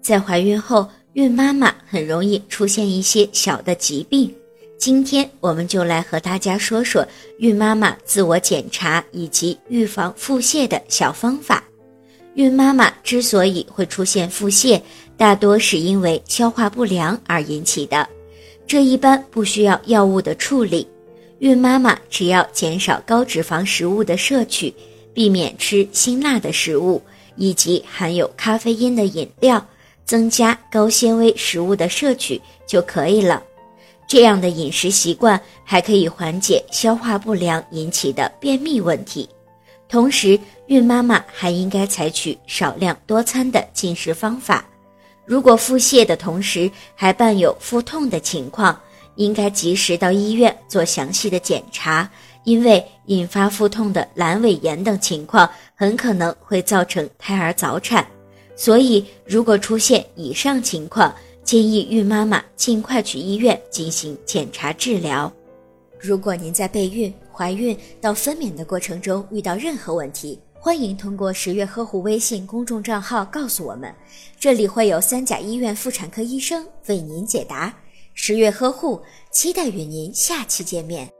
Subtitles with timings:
[0.00, 4.32] 在怀孕后，孕妈妈很容易出现一些小的疾病。
[4.78, 7.06] 今天我们就来和大家说说
[7.38, 11.62] 孕妈妈自我检查以及预防腹泻的小方法。
[12.34, 14.80] 孕妈妈之所以会出现腹泻，
[15.18, 18.08] 大多是因为消化不良而引起的，
[18.66, 20.88] 这一般不需要药物的处理。
[21.40, 24.72] 孕妈妈只要减少高脂肪食物的摄取，
[25.12, 27.02] 避免吃辛辣的食物
[27.36, 29.66] 以及含有咖啡因的饮料。
[30.10, 33.40] 增加高纤维食物的摄取就可以了。
[34.08, 39.28] 这样的饮食习惯还可以缓解消化不良引起的便秘问题。
[39.88, 40.36] 同时，
[40.66, 44.64] 孕妈妈还应该采取少量多餐的进食方法。
[45.24, 48.76] 如果腹泻的同时还伴有腹痛的情况，
[49.14, 52.10] 应该及时到医院做详细的检查，
[52.42, 58.04] 因为引发腹痛的阑尾炎等情况很可能会造成胎儿早产。
[58.60, 65.32] 所以，如果出现以上情况，建议孕妈妈尽快去医院进行检查治疗。
[65.98, 73.90] 如果您在备孕、怀孕到分娩的过程中遇到任何问题，欢迎通过十月呵护微信公众账号告诉我们，
[74.38, 77.74] 这里会有三甲医院妇产科医生为您解答。
[78.12, 81.10] 十月呵护，期待与您下期见面。